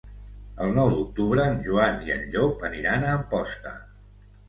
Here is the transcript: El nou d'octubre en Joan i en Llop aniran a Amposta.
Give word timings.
El 0.67 0.73
nou 0.77 0.89
d'octubre 0.93 1.45
en 1.53 1.61
Joan 1.67 2.01
i 2.09 2.17
en 2.17 2.27
Llop 2.35 2.69
aniran 2.73 3.07
a 3.11 3.17
Amposta. 3.23 3.81